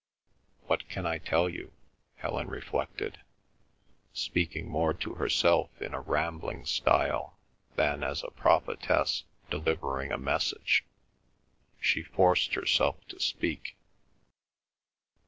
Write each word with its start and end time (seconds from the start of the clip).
"What 0.65 0.89
can 0.89 1.05
I 1.05 1.19
tell 1.19 1.47
you?" 1.47 1.73
Helen 2.15 2.47
reflected, 2.47 3.19
speaking 4.13 4.67
more 4.67 4.95
to 4.95 5.13
herself 5.13 5.79
in 5.79 5.93
a 5.93 5.99
rambling 6.01 6.65
style 6.65 7.37
than 7.75 8.01
as 8.03 8.23
a 8.23 8.31
prophetess 8.31 9.25
delivering 9.51 10.11
a 10.11 10.17
message. 10.17 10.83
She 11.79 12.01
forced 12.01 12.55
herself 12.55 13.07
to 13.09 13.19
speak. 13.19 13.75